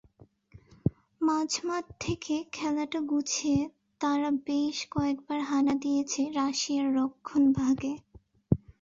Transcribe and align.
মাঝমাঠ 1.21 1.85
থেকে 1.99 2.35
খেলাটা 2.51 2.99
গুছিয়ে 3.09 3.59
তারা 4.01 4.29
বেশ 4.47 4.77
কয়েকবার 4.91 5.39
হানা 5.49 5.73
দিয়েছে 5.83 6.21
রাশিয়ার 6.37 6.87
রক্ষণভাগে। 6.97 7.93